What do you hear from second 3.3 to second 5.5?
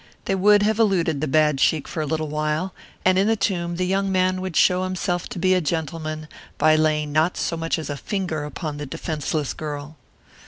tomb the young man would show himself to